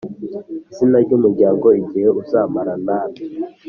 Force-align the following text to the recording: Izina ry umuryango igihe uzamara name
Izina 0.71 0.97
ry 1.05 1.11
umuryango 1.17 1.65
igihe 1.81 2.07
uzamara 2.21 2.73
name 2.87 3.19